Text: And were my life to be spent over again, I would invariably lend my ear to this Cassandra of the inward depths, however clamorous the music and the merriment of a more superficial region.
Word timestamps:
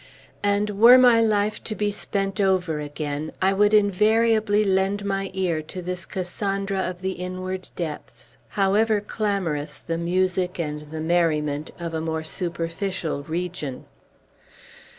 And 0.41 0.71
were 0.81 0.97
my 0.97 1.21
life 1.21 1.63
to 1.63 1.75
be 1.75 1.91
spent 1.91 2.39
over 2.41 2.79
again, 2.79 3.31
I 3.39 3.53
would 3.53 3.71
invariably 3.71 4.63
lend 4.63 5.05
my 5.05 5.29
ear 5.35 5.61
to 5.61 5.79
this 5.79 6.07
Cassandra 6.07 6.79
of 6.79 7.01
the 7.03 7.11
inward 7.11 7.69
depths, 7.75 8.37
however 8.57 8.99
clamorous 8.99 9.77
the 9.77 9.99
music 9.99 10.59
and 10.59 10.89
the 10.89 11.01
merriment 11.01 11.69
of 11.79 11.93
a 11.93 12.01
more 12.01 12.23
superficial 12.23 13.21
region. 13.21 13.85